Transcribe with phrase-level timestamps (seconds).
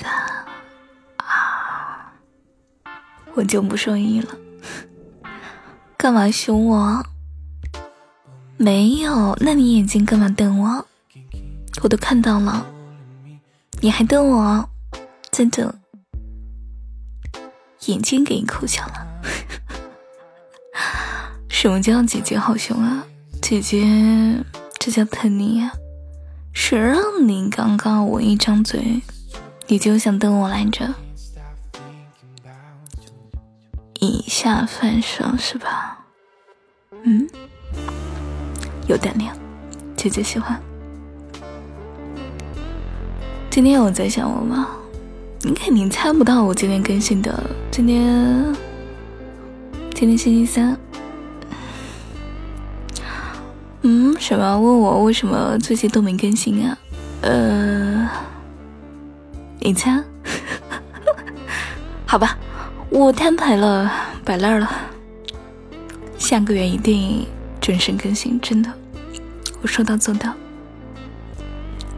[0.00, 0.10] 三
[1.16, 2.12] 二，
[3.34, 4.34] 我就不说一了。
[5.96, 7.04] 干嘛凶我？
[8.56, 10.86] 没有，那你眼睛干嘛瞪我？
[11.82, 12.66] 我都看到了，
[13.80, 14.68] 你还瞪我？
[15.30, 15.74] 真的，
[17.86, 19.06] 眼睛给你抠下了。
[21.48, 23.04] 什么叫姐姐好凶啊？
[23.42, 23.84] 姐姐，
[24.78, 25.72] 这叫疼你呀！
[26.52, 29.02] 谁让你刚刚我一张嘴，
[29.70, 30.92] 你就想瞪我来着？
[34.00, 36.04] 以下犯上是吧？
[37.04, 37.24] 嗯，
[38.88, 39.32] 有胆量，
[39.96, 40.60] 姐姐喜欢。
[43.48, 44.70] 今天有在想我吗？
[45.42, 47.40] 你肯定猜不到我今天更新的。
[47.70, 48.52] 今天，
[49.94, 50.76] 今天星期三。
[53.82, 54.58] 嗯，什么？
[54.58, 56.76] 问我为什么最近都没更新啊？
[57.20, 58.10] 呃，
[59.60, 60.02] 你猜？
[62.06, 62.36] 好吧，
[62.88, 63.92] 我摊牌了，
[64.24, 64.70] 摆烂了。
[66.18, 67.26] 下个月一定
[67.60, 68.72] 准时更新，真的，
[69.62, 70.34] 我说到做到。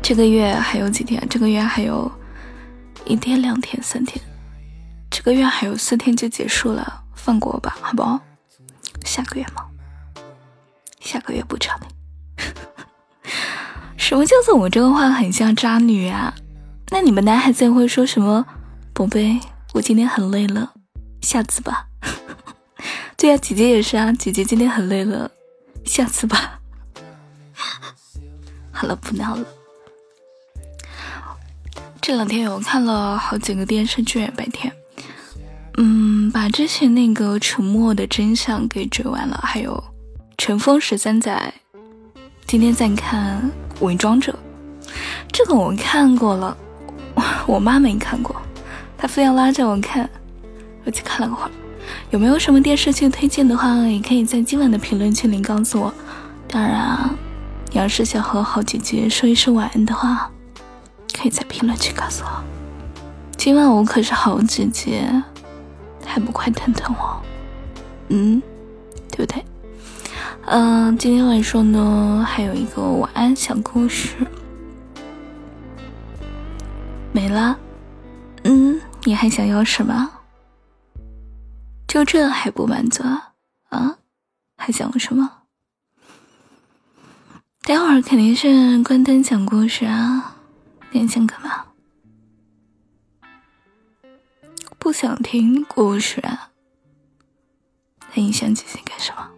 [0.02, 1.24] 这个月还有几天？
[1.30, 2.10] 这个月还有
[3.04, 4.20] 一天、两天、三天。
[5.10, 8.20] 这个月还有四天就结束了，放过我吧，好不好？
[9.04, 9.64] 下个月吗？
[11.00, 11.86] 下个月不找你。
[13.96, 16.34] 什么叫做我这个话很像渣女啊？
[16.92, 18.44] 那你们男孩子会说什么？
[18.92, 19.40] 宝贝，
[19.72, 20.74] 我今天很累了，
[21.22, 21.86] 下次吧。
[23.16, 25.30] 对呀，姐姐也是啊，姐姐今天很累了，
[25.86, 26.60] 下次吧。
[28.70, 29.44] 好了，不闹了。
[32.02, 34.70] 这两天我看了好几个电视剧，白天，
[35.78, 39.72] 嗯，把之前那个《沉默的真相》给追完了，还有
[40.36, 41.54] 《尘封十三载》，
[42.46, 43.50] 今天在看
[43.84, 44.38] 《伪装者》，
[45.32, 46.54] 这个我看过了，
[47.52, 48.34] 我妈没看过，
[48.96, 50.08] 她非要拉着我看，
[50.86, 51.50] 我去看了会儿。
[52.10, 55.92] 有没有什么电视剧推荐的话，也可以在今晚的评论区里告诉我。
[56.48, 56.98] 当然，
[57.70, 60.30] 你要是想和好姐姐说一声晚安的话。
[61.12, 62.42] 可以在评论区告诉我，
[63.36, 65.06] 今晚我可是好姐姐，
[66.06, 67.22] 还不快疼疼我？
[68.08, 68.42] 嗯，
[69.10, 69.44] 对不对？
[70.46, 74.08] 嗯，今天晚上呢，还有一个晚安小故事，
[77.12, 77.58] 没了。
[78.44, 80.10] 嗯，你还想要什么？
[81.86, 83.34] 就这还不满足啊？
[83.68, 83.98] 啊
[84.56, 85.42] 还想要什么？
[87.62, 90.36] 待会儿肯定是关灯讲故事啊。
[90.90, 91.66] 你想干嘛？
[94.78, 96.50] 不想听故事啊？
[98.14, 99.30] 那你想姐姐干什么？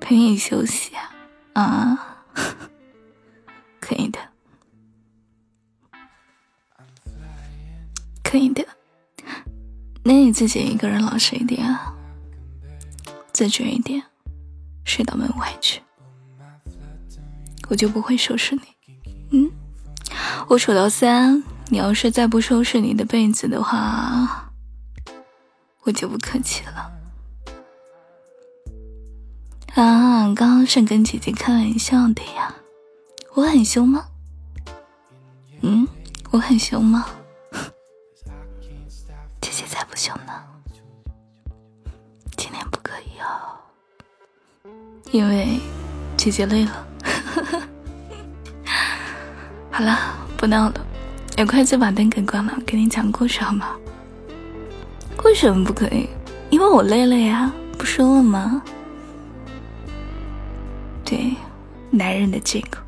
[0.00, 1.10] 陪你休息啊？
[1.54, 2.24] 啊，
[3.80, 4.18] 可以的，
[10.02, 11.94] 那你自己一个人老实一点啊，
[13.32, 14.02] 自觉一点，
[14.84, 15.80] 睡到门外去，
[17.68, 18.62] 我就不会收拾你。
[19.30, 19.50] 嗯，
[20.48, 24.50] 我数到三，你要是再不收拾你的被子的话，
[25.82, 26.90] 我就不客气了。
[29.74, 32.52] 啊，刚刚是跟姐姐开玩笑的呀，
[33.34, 34.06] 我很凶吗？
[35.60, 35.86] 嗯，
[36.30, 37.06] 我很凶吗？
[45.10, 45.58] 因为
[46.16, 46.86] 姐姐累了。
[49.70, 49.98] 好了，
[50.36, 50.74] 不闹了，
[51.36, 53.76] 也快就把灯给关了，给你讲故事好吗？
[55.24, 56.08] 为什么不可以？
[56.50, 58.62] 因为我累了呀，不说了吗？
[61.04, 61.34] 对，
[61.90, 62.80] 男人的借口。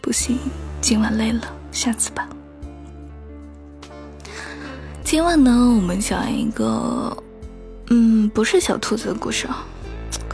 [0.00, 0.38] 不行，
[0.80, 2.28] 今晚累了，下次吧。
[5.04, 7.16] 今晚呢，我们讲一个，
[7.90, 9.64] 嗯，不是小兔子的故事啊。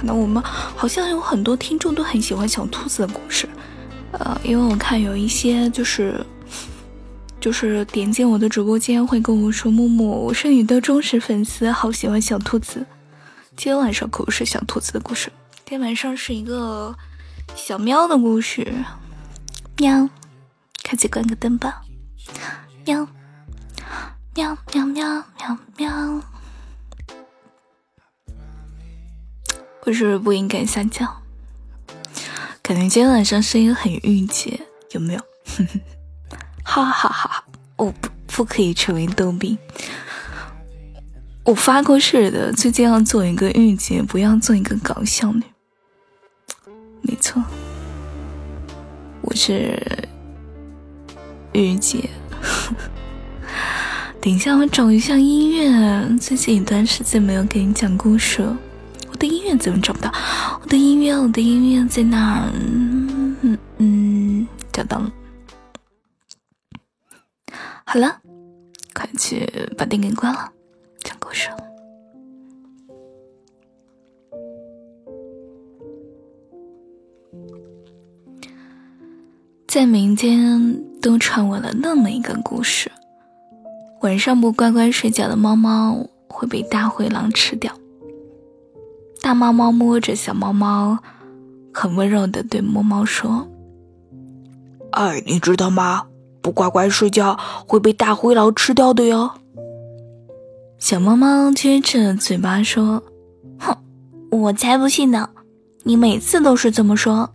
[0.03, 3.49] 那我们好像有很多听众都很喜欢小兔子的故事。
[4.13, 6.25] 呃，因为我看有一些就是，
[7.41, 12.85] 就是点进我的直播间会跟我说：“木木，我是你的忠实粉丝，好喜欢小兔子。”
[13.57, 15.33] 今天晚上可不是小兔子的故事，
[15.65, 16.95] 今天晚上是一个
[17.55, 18.71] 小喵的故事。
[19.79, 20.09] 喵，
[20.83, 21.83] 赶紧关个灯吧。
[22.85, 23.07] 喵，
[24.35, 26.32] 喵喵喵喵喵。
[29.85, 31.09] 我是不是不应该下降？
[32.63, 34.61] 感觉今天晚上声音很御姐，
[34.93, 35.21] 有没有？
[36.63, 37.45] 哈哈哈哈！
[37.77, 39.59] 我不不可以成为逗比。
[41.45, 45.43] 我发过誓的，最近要做一个御姐，不要做一个搞笑女。
[47.01, 47.43] 没错，
[49.23, 50.09] 我是
[51.55, 52.09] 御姐。
[54.23, 56.17] 等一下，我找一下音乐。
[56.21, 58.57] 最近一段时间没有给你讲故事，了
[59.63, 60.13] 怎么找不到？
[60.61, 62.51] 我的音乐，我的音乐在哪儿？
[63.43, 65.13] 嗯嗯，找到了。
[67.85, 68.21] 好了，
[68.93, 69.49] 快去
[69.79, 70.51] 把电给关了，
[71.05, 71.49] 讲故事。
[79.69, 82.91] 在民间都传闻了那么一个故事。
[84.01, 87.73] 晚上不乖乖睡觉的猫猫会被大灰狼吃掉。
[89.23, 90.99] 大猫猫摸着小猫猫，
[91.73, 93.49] 很温柔的对猫猫说
[94.91, 96.07] ：“哎，你知道吗？
[96.43, 99.31] 不乖乖睡觉会被大灰狼吃掉的哟。”
[100.77, 103.01] 小猫猫撅着嘴巴说
[103.61, 103.77] ：“哼，
[104.33, 105.31] 我才不信呢！
[105.85, 107.31] 你每次都是这么说。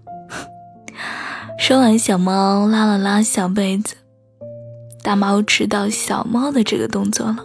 [1.57, 3.95] ”说完，小猫拉了拉小被子。
[5.01, 7.37] 大猫知道小猫的这个动作了，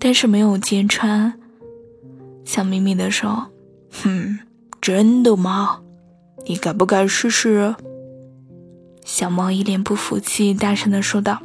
[0.00, 1.38] 但是没有揭穿，
[2.46, 3.48] 笑眯眯的说
[4.02, 4.38] ：“哼，
[4.80, 5.80] 真的吗？
[6.46, 7.74] 你敢不敢试试？”
[9.04, 11.40] 小猫一脸不服气，大声的说道：“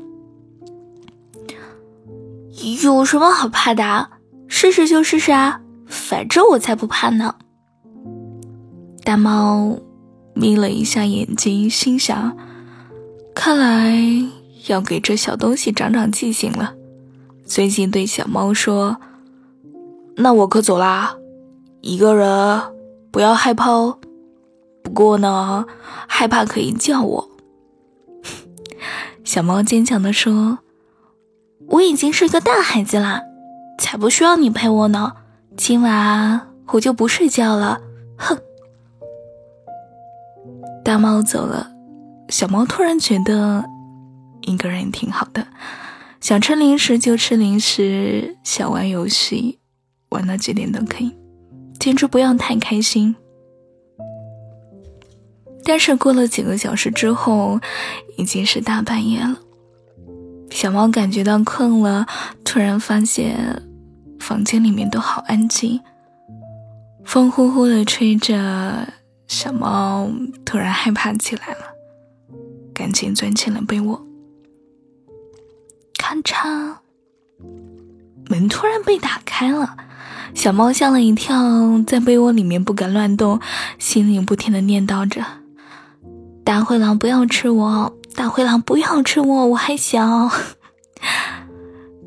[2.84, 4.10] 有什么好怕的？
[4.48, 7.36] 试试就试试啊，反正我才不怕呢。”
[9.04, 9.78] 大猫
[10.34, 12.36] 眯了一下眼睛，心想
[13.34, 13.98] ：“看来……”
[14.68, 16.76] 要给这小东西长长记性了，
[17.46, 18.98] 随即对小猫说
[20.18, 21.16] ：“那我可走啦，
[21.82, 22.62] 一个人
[23.12, 24.00] 不要害怕哦。
[24.84, 25.66] 不过呢，
[26.08, 27.30] 害怕可以叫我。
[29.24, 30.60] ”小猫坚强的说
[31.68, 33.22] ：“我已经是个大孩子啦，
[33.78, 35.14] 才不需要你陪我呢。
[35.58, 37.82] 今晚我就不睡觉了。”
[38.18, 38.38] 哼。
[40.84, 41.72] 大猫走了，
[42.30, 43.66] 小猫突然觉得。
[44.44, 45.46] 一个人挺好的，
[46.20, 49.60] 想吃零食就吃零食，想玩游戏，
[50.10, 51.16] 玩到几点都可以，
[51.82, 53.16] 简直不要太开心。
[55.64, 57.60] 但是过了几个小时之后，
[58.18, 59.36] 已经是大半夜了。
[60.52, 62.06] 小猫感觉到困了，
[62.46, 63.64] 突然发现
[64.20, 65.82] 房间里面都好安静，
[67.04, 68.88] 风呼呼的吹着，
[69.28, 70.08] 小猫
[70.46, 71.66] 突然害怕起来了，
[72.76, 74.00] 赶紧钻进了被窝。
[75.98, 76.76] 咔嚓！
[78.30, 79.76] 门突然被打开了，
[80.34, 81.36] 小猫吓了一跳，
[81.86, 83.40] 在被窝里面不敢乱动，
[83.78, 85.24] 心里不停的念叨着
[86.44, 90.32] ：“大灰狼不要吃我，大灰狼不要吃我，我还小。”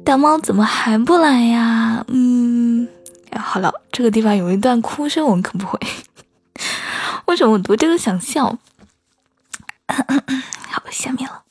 [0.04, 2.04] 大猫怎么还不来呀？
[2.08, 2.88] 嗯，
[3.36, 5.78] 好了，这个地方有一段哭声，我可不会。
[7.26, 8.58] 为什么我读这个想笑？
[9.86, 11.42] 好，下面了。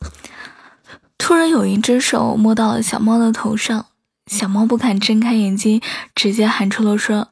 [1.18, 3.86] 突然有一只手摸到了小猫的头上，
[4.34, 5.80] 小猫不敢睁开眼睛，
[6.16, 7.28] 直接喊出了声：“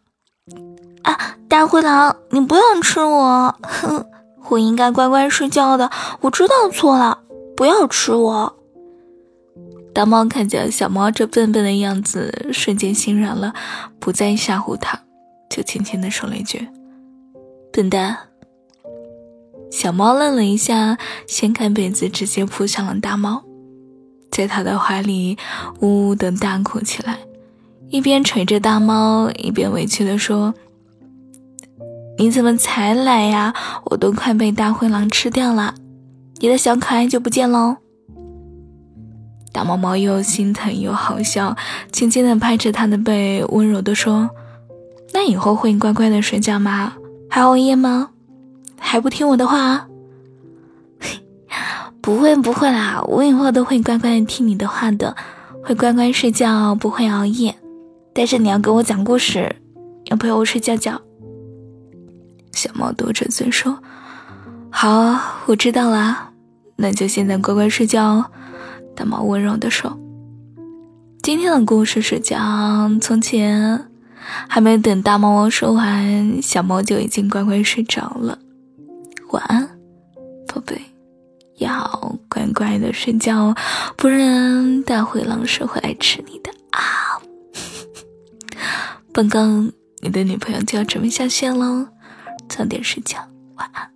[1.01, 3.55] 啊，大灰狼，你不要吃我！
[3.63, 4.05] 哼，
[4.49, 5.89] 我应该乖乖睡觉的，
[6.21, 7.23] 我知道错了，
[7.57, 8.55] 不要吃我。”
[9.95, 13.55] 大猫看见小猫这笨笨的样子，瞬间心软了，
[13.99, 14.99] 不再吓唬它，
[15.49, 16.69] 就轻轻的说了一句
[17.73, 18.15] ：“笨蛋。”
[19.71, 23.43] 小猫愣了一下，掀开被子，直接扑向了大猫。
[24.31, 25.37] 在他的怀里
[25.81, 27.17] 呜呜的大哭起来，
[27.89, 30.53] 一边捶着大猫，一边委屈的说
[32.17, 33.53] ：“你怎么才来呀？
[33.85, 35.75] 我都快被大灰狼吃掉了，
[36.39, 37.77] 你的小可爱就不见喽！”
[39.51, 41.57] 大猫猫又心疼又好笑，
[41.91, 44.29] 轻轻的拍着他的背，温柔的说
[45.13, 46.93] ：“那以后会乖乖的睡觉吗？
[47.29, 48.11] 还熬夜吗？
[48.79, 49.87] 还不听我的话？”
[52.01, 55.15] 不会不会啦，我以后都会乖乖听你的话的，
[55.63, 57.55] 会乖乖睡觉，不会熬夜。
[58.13, 59.55] 但是你要给我讲故事，
[60.05, 60.99] 要陪我睡觉觉。
[62.53, 63.77] 小猫嘟着嘴说
[64.69, 66.31] ：“好，我知道啦，
[66.75, 68.25] 那就现在乖乖睡觉。”
[68.93, 69.97] 大猫温柔的说
[71.23, 73.87] ：“今天的故事是讲从前，
[74.49, 78.37] 还没等大猫说完，小猫就已经乖乖睡着了。
[79.29, 79.69] 晚安，
[80.47, 80.81] 宝贝。”
[81.61, 83.55] 要乖乖的睡觉哦，
[83.95, 87.21] 不然大灰狼是会来吃你的啊！
[89.13, 91.87] 本刚，你的女朋友就要准备下线喽，
[92.49, 93.19] 早点睡觉，
[93.55, 93.91] 晚安。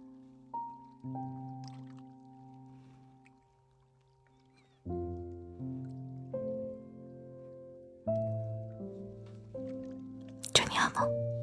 [10.53, 11.34] 祝你好梦。